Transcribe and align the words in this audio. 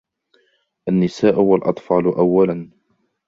النساء 0.89 1.39
و 1.41 1.55
الأطفال 1.55 2.05
أولا! 2.05 2.69